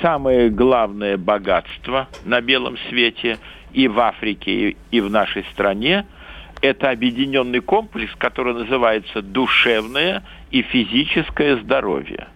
[0.00, 3.38] самое главное богатство на белом свете–
[3.74, 6.06] и в Африке, и в нашей стране,
[6.62, 12.28] это объединенный комплекс, который называется душевное и физическое здоровье.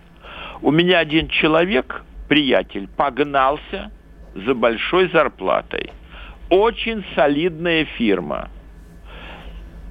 [0.60, 3.92] У меня один человек, приятель, погнался
[4.34, 5.92] за большой зарплатой.
[6.50, 8.50] Очень солидная фирма.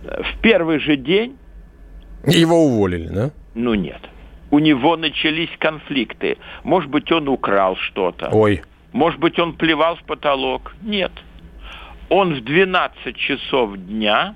[0.04, 1.38] В первый же день...
[2.26, 3.32] Его уволили, да?
[3.56, 4.02] Ну нет.
[4.52, 6.38] У него начались конфликты.
[6.64, 8.30] Может быть, он украл что-то.
[8.32, 8.62] Ой.
[8.92, 10.76] Может быть, он плевал в потолок.
[10.82, 11.12] Нет
[12.10, 14.36] он в 12 часов дня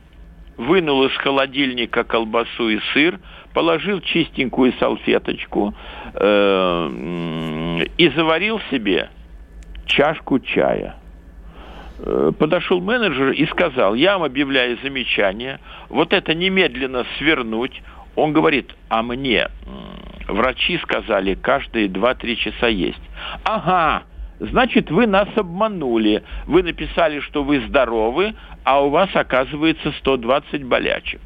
[0.58, 3.20] вынул из холодильника колбасу и сыр,
[3.54, 5.74] положил чистенькую салфеточку
[6.14, 6.90] э,
[7.98, 9.10] и заварил себе
[9.86, 10.96] чашку чая.
[12.00, 17.82] Э, подошел менеджер и сказал, я вам объявляю замечание, вот это немедленно свернуть.
[18.16, 19.48] Он говорит, а мне
[20.28, 23.02] врачи сказали, каждые 2-3 часа есть.
[23.44, 24.04] Ага,
[24.42, 26.24] значит, вы нас обманули.
[26.48, 31.22] Вы написали, что вы здоровы, а у вас оказывается 120 болячек.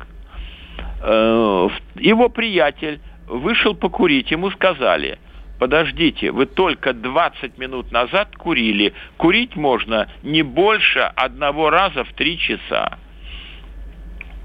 [1.02, 5.18] Э, его приятель вышел покурить, ему сказали,
[5.60, 8.94] подождите, вы только 20 минут назад курили.
[9.18, 13.00] Курить можно не больше одного раза в три часа.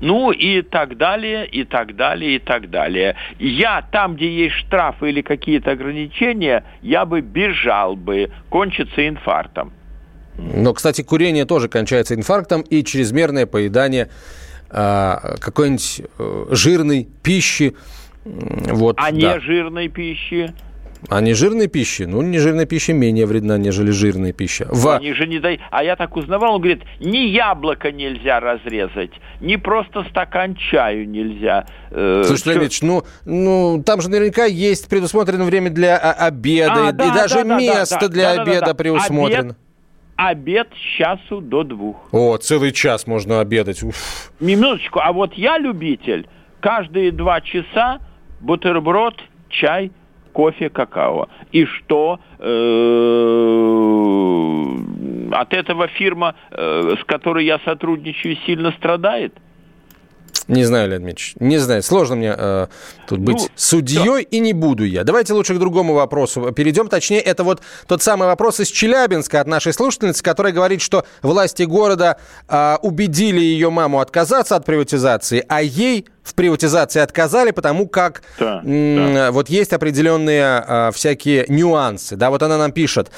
[0.00, 3.16] Ну и так далее, и так далее, и так далее.
[3.38, 9.72] Я там, где есть штрафы или какие-то ограничения, я бы бежал бы, кончится инфарктом.
[10.36, 14.08] Но, кстати, курение тоже кончается инфарктом и чрезмерное поедание
[14.70, 17.76] э, какой-нибудь э, жирной пищи.
[18.24, 19.10] Вот, а да.
[19.10, 20.54] не жирной пищи?
[21.08, 22.02] А не жирной пищи?
[22.02, 24.66] Ну, не жирная пища менее вредна, нежели жирная пища.
[24.68, 24.88] В...
[24.88, 25.60] Они же не дай...
[25.70, 31.66] А я так узнавал, он говорит, ни яблоко нельзя разрезать, ни просто стакан чаю нельзя.
[31.90, 32.50] Э, Слушай, что...
[32.50, 37.04] Леонидович, ну, ну, там же наверняка есть предусмотрено время для а, обеда, а, и, да,
[37.04, 38.74] и даже да, место да, для да, обеда да, да.
[38.74, 39.56] предусмотрено.
[40.16, 41.96] Обед, обед с часу до двух.
[42.12, 43.82] О, целый час можно обедать.
[43.82, 44.32] Уф.
[44.38, 46.28] Минуточку, а вот я любитель.
[46.60, 48.00] Каждые два часа
[48.40, 49.14] бутерброд,
[49.48, 49.92] чай,
[50.32, 51.28] кофе, какао.
[51.52, 52.44] И что э,
[55.32, 59.34] от этого фирма, э, с которой я сотрудничаю, сильно страдает?
[60.50, 61.80] Не знаю, Леонид Ильич, не знаю.
[61.80, 62.66] Сложно мне э,
[63.06, 64.18] тут быть ну, судьей, все.
[64.18, 65.04] и не буду я.
[65.04, 66.88] Давайте лучше к другому вопросу перейдем.
[66.88, 71.62] Точнее, это вот тот самый вопрос из Челябинска от нашей слушательницы, которая говорит, что власти
[71.62, 72.16] города
[72.48, 78.62] э, убедили ее маму отказаться от приватизации, а ей в приватизации отказали, потому как да,
[78.64, 79.32] да.
[79.32, 82.16] вот есть определенные а, всякие нюансы.
[82.16, 83.10] Да, вот она нам пишет.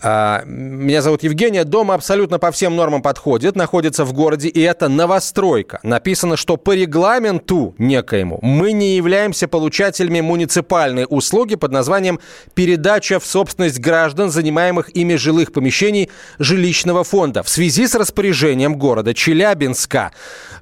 [0.00, 1.64] А, Меня зовут Евгения.
[1.64, 5.80] Дом абсолютно по всем нормам подходит, находится в городе, и это новостройка.
[5.82, 12.20] Написано, что по регламенту некоему мы не являемся получателями муниципальной услуги под названием
[12.54, 17.42] «Передача в собственность граждан, занимаемых ими жилых помещений жилищного фонда».
[17.42, 20.12] В связи с распоряжением города Челябинска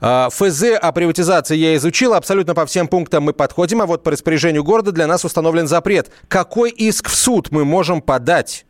[0.00, 4.02] а, ФЗ о приватизации я изучил изучил, абсолютно по всем пунктам мы подходим, а вот
[4.02, 6.10] по распоряжению города для нас установлен запрет.
[6.28, 8.66] Какой иск в суд мы можем подать?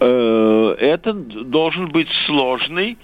[0.00, 2.96] Э, это должен быть сложный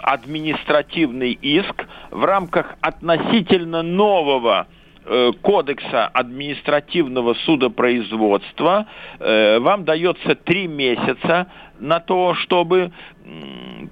[0.00, 4.68] административный иск в рамках относительно нового
[5.04, 8.86] э, кодекса административного судопроизводства.
[9.18, 11.48] Э, вам дается три месяца
[11.78, 12.92] на то, чтобы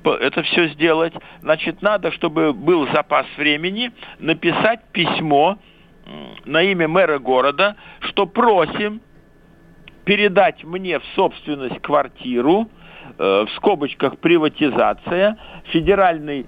[0.04, 5.58] это все сделать, значит, надо, чтобы был запас времени написать письмо
[6.44, 9.00] на имя мэра города, что просим
[10.04, 12.68] передать мне в собственность квартиру,
[13.18, 15.36] э, в скобочках приватизация,
[15.72, 16.46] федеральный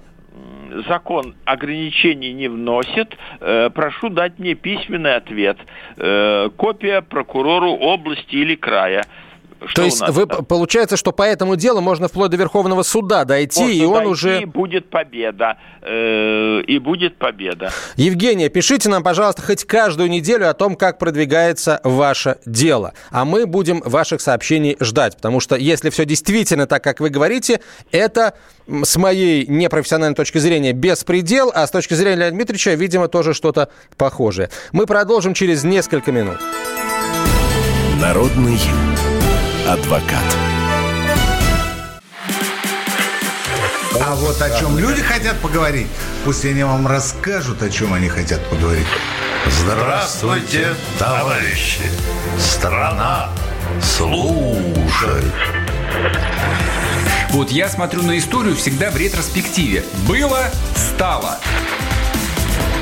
[0.87, 5.57] закон ограничений не вносит, э, прошу дать мне письменный ответ,
[5.97, 9.03] э, копия прокурору области или края
[9.65, 13.61] Что То есть вы, получается, что по этому делу можно вплоть до Верховного суда дойти,
[13.61, 14.41] можно и он дойти, уже...
[14.41, 15.57] И будет победа.
[15.81, 17.71] Э, и будет победа.
[17.95, 22.93] Евгения, пишите нам, пожалуйста, хоть каждую неделю о том, как продвигается ваше дело.
[23.11, 27.59] А мы будем ваших сообщений ждать, потому что если все действительно так, как вы говорите,
[27.91, 28.35] это
[28.83, 33.69] с моей непрофессиональной точки зрения беспредел, а с точки зрения Леонида Дмитриевича, видимо, тоже что-то
[33.97, 34.49] похожее.
[34.71, 36.37] Мы продолжим через несколько минут.
[38.01, 38.57] Народный
[39.73, 40.23] адвокат.
[44.01, 45.87] А вот о чем люди хотят поговорить,
[46.25, 48.87] пусть они вам расскажут, о чем они хотят поговорить.
[49.45, 51.83] Здравствуйте, товарищи!
[52.39, 53.29] Страна
[53.81, 55.33] служит!
[57.29, 59.83] Вот я смотрю на историю всегда в ретроспективе.
[60.07, 61.37] Было, стало.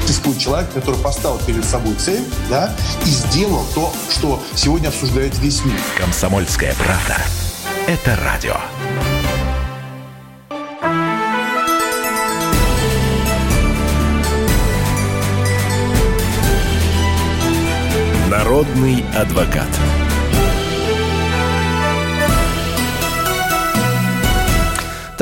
[0.08, 2.74] Существует человек, который поставил перед собой цель да,
[3.06, 5.76] и сделал то, что сегодня обсуждает весь мир.
[5.98, 7.18] Комсомольская правда.
[7.88, 8.56] Это радио.
[18.30, 19.68] Народный адвокат.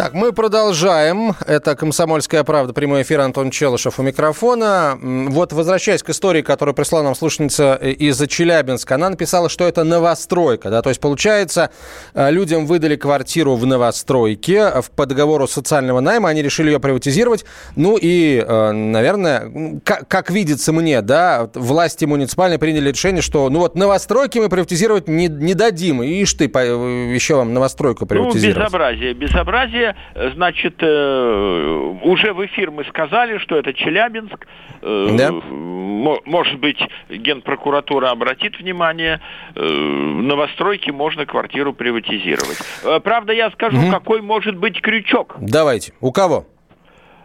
[0.06, 1.34] Так, мы продолжаем.
[1.48, 5.00] Это «Комсомольская правда», прямой эфир Антон Челышев у микрофона.
[5.02, 9.84] Вот, возвращаясь к истории, которую прислала нам слушательница э, из Челябинска, она написала, что это
[9.84, 10.70] новостройка.
[10.70, 10.84] Да?
[10.84, 11.72] То есть, получается,
[12.14, 17.44] э, людям выдали квартиру в новостройке по договору социального найма, они решили ее приватизировать.
[17.76, 23.58] Ну и, э, наверное, как, как видится мне, да, власти муниципальные приняли решение, что ну
[23.58, 26.04] вот новостройки мы приватизировать не, не дадим.
[26.04, 28.56] Ишь ты, еще вам новостройку ну, приватизировать.
[28.56, 34.48] Ну, безобразие, безобразие Э, значит, э, уже в эфир мы сказали, что это Челябинск.
[34.82, 35.32] Э, да.
[35.32, 36.78] Может быть,
[37.10, 39.20] Генпрокуратура обратит внимание,
[39.56, 42.60] в новостройке можно квартиру приватизировать.
[43.04, 43.92] Правда, я скажу, угу.
[43.92, 45.36] какой может быть крючок.
[45.40, 45.94] Давайте.
[46.02, 46.46] У кого?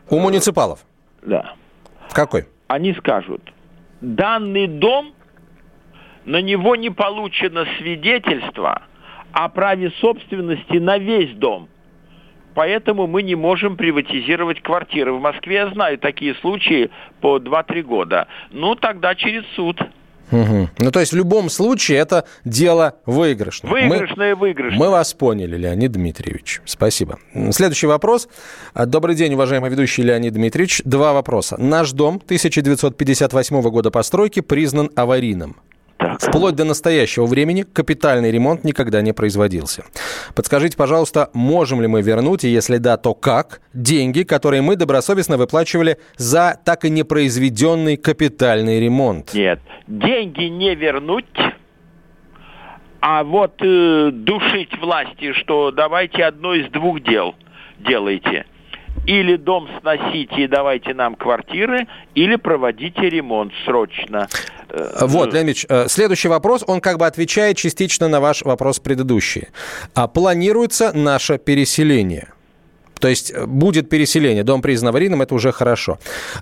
[0.09, 0.81] У муниципалов?
[1.23, 1.55] Да.
[2.13, 2.47] Какой?
[2.69, 3.43] Они скажут,
[4.01, 5.13] данный дом,
[6.25, 8.83] на него не получено свидетельство
[9.33, 11.69] о праве собственности на весь дом–
[12.55, 15.13] Поэтому мы не можем приватизировать квартиры.
[15.13, 16.91] В Москве я знаю такие случаи
[17.21, 18.29] по 2-3 года.
[18.51, 19.81] Ну, тогда через суд.
[20.33, 20.69] Угу.
[20.79, 23.71] Ну, то есть в любом случае это дело выигрышное.
[23.71, 24.79] Выигрышное, мы, выигрышное.
[24.79, 26.61] Мы вас поняли, Леонид Дмитриевич.
[26.65, 27.19] Спасибо.
[27.51, 28.29] Следующий вопрос.
[28.75, 30.83] Добрый день, уважаемый ведущий Леонид Дмитриевич.
[30.85, 31.57] Два вопроса.
[31.59, 35.57] Наш дом 1958 года постройки признан аварийным.
[36.01, 36.19] Так.
[36.23, 39.85] Вплоть до настоящего времени капитальный ремонт никогда не производился.
[40.35, 45.37] Подскажите, пожалуйста, можем ли мы вернуть, и если да, то как, деньги, которые мы добросовестно
[45.37, 49.35] выплачивали за так и не произведенный капитальный ремонт?
[49.35, 51.27] Нет, деньги не вернуть,
[53.01, 57.35] а вот э, душить власти, что давайте одно из двух дел
[57.79, 58.47] делайте–
[59.07, 64.29] или дом сносите и давайте нам квартиры, или проводите ремонт срочно.
[64.69, 69.49] Э, вот, Леонид э, следующий вопрос, он как бы отвечает частично на ваш вопрос предыдущий.
[69.95, 72.29] А планируется наше переселение?
[73.01, 75.99] То есть э, будет переселение, дом признан аварийным, это уже хорошо.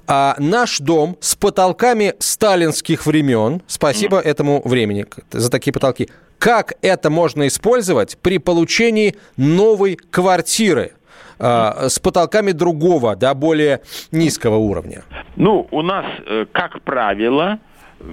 [0.07, 4.23] А наш дом с потолками сталинских времен, спасибо mm.
[4.23, 10.93] этому времени за такие потолки, как это можно использовать при получении новой квартиры?
[11.39, 13.81] Э, с потолками другого, да, более
[14.13, 15.03] низкого уровня?
[15.37, 17.59] Ну, у нас, э, как правило,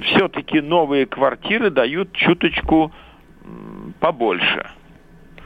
[0.04, 2.92] все-таки новые квартиры дают чуточку
[4.00, 4.66] побольше.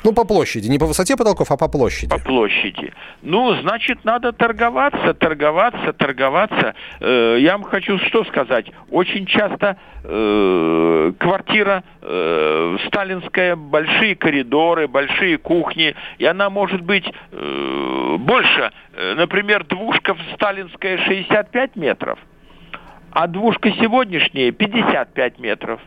[0.03, 2.09] Ну, по площади, не по высоте потолков, а по площади.
[2.09, 2.93] По площади.
[3.21, 6.73] Ну, значит, надо торговаться, торговаться, торговаться.
[7.01, 8.67] Э, я вам хочу что сказать.
[8.89, 18.15] Очень часто э, квартира э, сталинская, большие коридоры, большие кухни, и она может быть э,
[18.19, 18.71] больше.
[18.93, 22.19] Э, например, двушка сталинская 65 метров,
[23.11, 25.81] а двушка сегодняшняя 55 метров.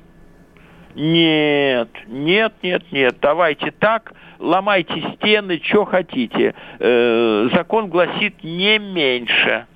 [0.95, 6.55] Нет, нет, нет, нет, давайте так, ломайте стены, что хотите.
[6.79, 9.67] Э, закон гласит не меньше.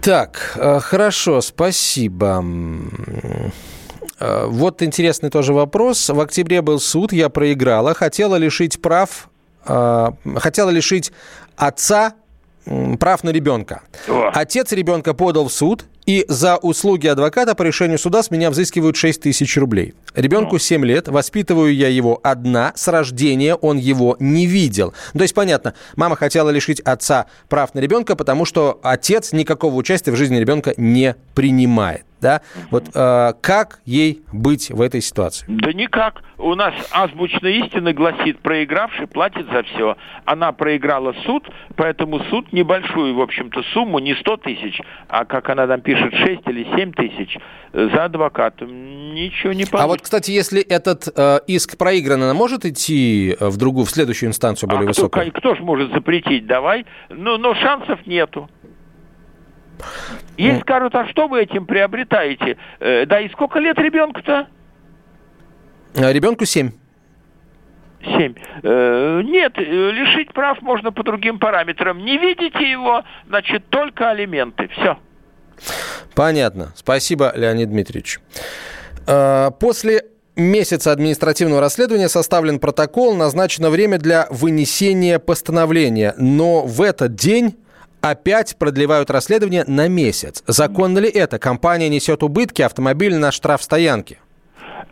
[0.00, 2.44] Так, э, хорошо, спасибо.
[4.18, 6.08] Э, вот интересный тоже вопрос.
[6.08, 7.92] В октябре был суд, я проиграла.
[7.92, 9.28] Хотела лишить прав,
[9.66, 11.12] э, хотела лишить
[11.56, 12.14] отца
[12.98, 13.82] прав на ребенка.
[14.08, 14.30] О.
[14.32, 18.96] Отец ребенка подал в суд, и за услуги адвоката по решению суда с меня взыскивают
[18.96, 19.94] 6 тысяч рублей.
[20.14, 24.94] Ребенку 7 лет, воспитываю я его одна, с рождения он его не видел.
[25.12, 30.12] То есть, понятно, мама хотела лишить отца прав на ребенка, потому что отец никакого участия
[30.12, 32.04] в жизни ребенка не принимает.
[32.26, 32.40] Да?
[32.72, 35.44] Вот э, как ей быть в этой ситуации?
[35.48, 36.22] Да никак.
[36.38, 39.96] У нас азбучная истина гласит, проигравший платит за все.
[40.24, 45.66] Она проиграла суд, поэтому суд небольшую, в общем-то, сумму, не 100 тысяч, а, как она
[45.66, 47.38] там пишет, 6 или 7 тысяч
[47.72, 49.14] э, за адвокатом.
[49.14, 49.84] Ничего не получится.
[49.84, 53.90] А вот, кстати, если этот э, иск проигран, она может идти э, в другую, в
[53.90, 55.30] следующую инстанцию более а высокую?
[55.30, 56.46] Кто, кто же может запретить?
[56.46, 56.86] Давай.
[57.08, 58.50] Ну, но шансов нету.
[60.36, 62.56] Если скажут, а что вы этим приобретаете?
[62.80, 64.48] Э, да и сколько лет ребенку-то?
[65.96, 66.70] А ребенку 7.
[68.04, 68.34] 7.
[68.62, 71.98] Э, нет, э, лишить прав можно по другим параметрам.
[71.98, 74.68] Не видите его, значит, только алименты.
[74.68, 74.98] Все.
[76.14, 76.72] Понятно.
[76.76, 78.20] Спасибо, Леонид Дмитриевич.
[79.06, 80.04] Э, после
[80.36, 86.14] месяца административного расследования составлен протокол, назначено время для вынесения постановления.
[86.18, 87.56] Но в этот день
[88.10, 90.42] опять продлевают расследование на месяц.
[90.46, 91.38] Законно ли это?
[91.38, 94.18] Компания несет убытки, автомобиль на штрафстоянке.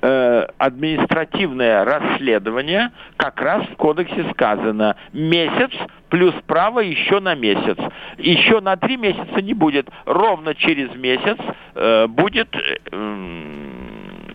[0.07, 5.71] Э, административное расследование, как раз в кодексе сказано, месяц
[6.11, 7.79] плюс право еще на месяц.
[8.19, 9.89] Еще на три месяца не будет.
[10.05, 11.39] Ровно через месяц
[11.75, 13.45] э, будет э,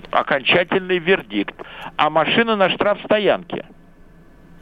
[0.09, 1.53] окончательный вердикт.
[1.97, 3.65] А машина на штрафстоянке.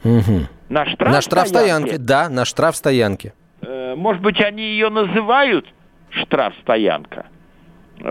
[0.04, 0.46] Угу.
[0.68, 1.06] На штрафстоянке?
[1.06, 3.32] На штрафстоянке, да, на штрафстоянке.
[3.68, 5.66] Э, может быть, они ее называют
[6.10, 7.26] штрафстоянка?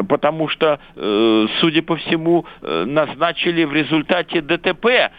[0.09, 5.11] потому что, э, судя по всему, э, назначили в результате ДТП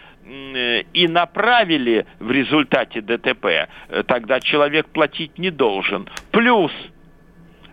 [0.93, 3.67] и направили в результате ДТП.
[4.05, 6.07] Тогда человек платить не должен.
[6.29, 6.71] Плюс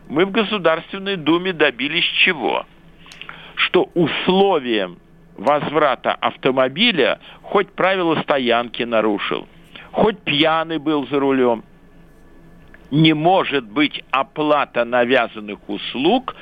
[0.09, 2.65] мы в Государственной Думе добились чего?
[3.57, 4.97] Что условием
[5.37, 9.47] возврата автомобиля хоть правила стоянки нарушил,
[9.93, 11.63] хоть пьяный был за рулем,
[12.91, 16.37] не может быть оплата навязанных услуг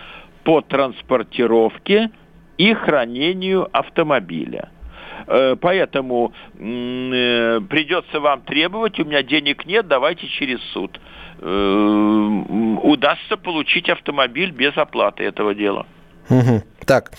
[0.45, 2.11] по транспортировке
[2.59, 4.70] и хранению автомобиля.
[5.26, 11.01] Э, поэтому э, придется вам требовать, у меня денег нет, давайте через суд.
[11.40, 12.42] Э,
[12.82, 15.86] удастся получить автомобиль без оплаты этого дела.
[16.28, 16.62] Угу.
[16.86, 17.12] Так.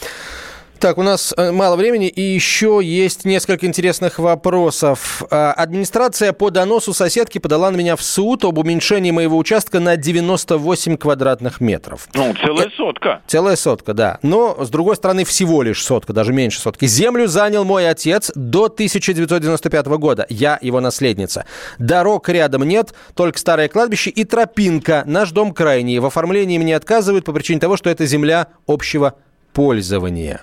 [0.80, 5.24] Так, у нас э, мало времени, и еще есть несколько интересных вопросов.
[5.32, 9.96] А, администрация по доносу соседки подала на меня в суд об уменьшении моего участка на
[9.96, 12.08] 98 квадратных метров.
[12.14, 13.22] Ну, целая сотка.
[13.26, 14.20] Целая сотка, да.
[14.22, 16.86] Но, с другой стороны, всего лишь сотка, даже меньше сотки.
[16.86, 20.26] Землю занял мой отец до 1995 года.
[20.30, 21.46] Я его наследница.
[21.80, 25.04] Дорог рядом нет, только старое кладбище и тропинка.
[25.06, 26.00] Наш дом крайний.
[26.00, 29.16] В оформлении мне отказывают по причине того, что это земля общего
[29.54, 30.42] пользования.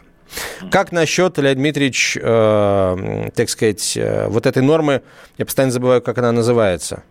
[0.71, 5.03] Как насчет, Леонид Дмитриевич, э, так сказать, э, вот этой нормы,
[5.39, 7.03] я постоянно забываю, как она называется?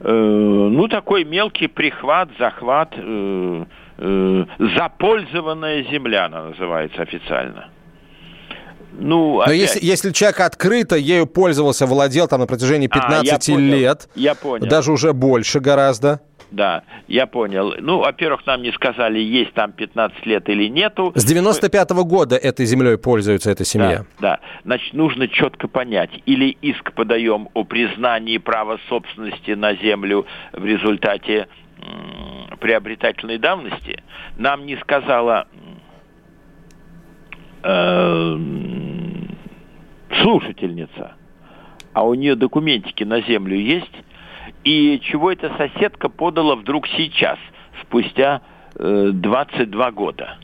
[0.00, 3.64] Э, ну, такой мелкий прихват, захват, э,
[3.98, 4.44] э,
[4.76, 7.68] запользованная земля она называется официально.
[8.92, 9.48] Ну, опять...
[9.48, 14.08] Но если, если человек открыто ею пользовался, владел там на протяжении 15 а, я лет,
[14.12, 14.66] понял, я понял.
[14.66, 16.20] даже уже больше гораздо,
[16.50, 17.74] да, я понял.
[17.78, 21.12] Ну, во-первых, нам не сказали, есть там 15 лет или нету.
[21.14, 24.04] С 95-го года этой землей пользуется эта семья.
[24.18, 24.40] Да, да.
[24.64, 26.10] Значит, нужно четко понять.
[26.26, 31.48] Или иск подаем о признании права собственности на землю в результате
[32.60, 34.02] приобретательной давности.
[34.36, 35.46] Нам не сказала
[37.62, 38.38] э,
[40.22, 41.14] слушательница,
[41.92, 43.92] а у нее документики на землю есть,
[44.64, 47.38] и чего эта соседка подала вдруг сейчас,
[47.82, 48.42] спустя
[48.74, 50.38] э, 22 года?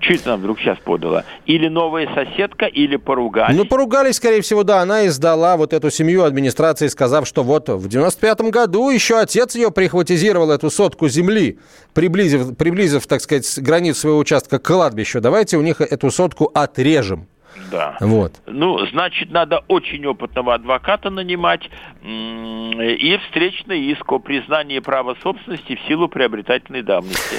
[0.00, 1.24] Чуть она вдруг сейчас подала?
[1.46, 3.56] Или новая соседка, или поругались?
[3.56, 4.80] Ну, поругались, скорее всего, да.
[4.80, 9.70] Она издала вот эту семью администрации, сказав, что вот в 95-м году еще отец ее
[9.70, 11.58] прихватизировал эту сотку земли,
[11.94, 15.20] приблизив, приблизив, так сказать, границу своего участка к кладбищу.
[15.20, 17.26] Давайте у них эту сотку отрежем.
[17.70, 17.96] Да.
[18.00, 18.32] Вот.
[18.46, 21.68] Ну, значит, надо очень опытного адвоката нанимать
[22.02, 27.36] и встречный иск о признании права собственности в силу приобретательной давности.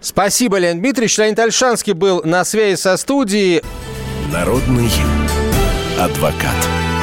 [0.00, 1.18] Спасибо, Леонид Дмитриевич.
[1.18, 3.62] Леонид Альшанский был на связи со студией.
[4.32, 4.90] Народный
[5.98, 6.93] адвокат.